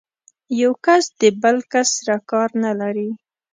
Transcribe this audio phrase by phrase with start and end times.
[0.61, 3.09] یو کس د بل کس سره کار نه لري.